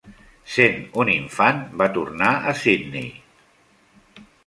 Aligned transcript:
Sent 0.53 0.79
un 1.03 1.11
infant 1.17 1.61
va 1.83 1.89
tornar 1.99 2.33
a 2.53 2.57
Sydney. 2.65 3.15